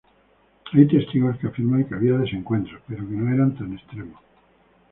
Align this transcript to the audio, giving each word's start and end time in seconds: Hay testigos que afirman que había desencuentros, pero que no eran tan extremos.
Hay 0.73 0.87
testigos 0.87 1.37
que 1.37 1.45
afirman 1.45 1.83
que 1.87 1.93
había 1.93 2.17
desencuentros, 2.17 2.81
pero 2.87 3.05
que 3.07 3.13
no 3.13 3.31
eran 3.31 3.55
tan 3.55 3.71
extremos. 3.77 4.19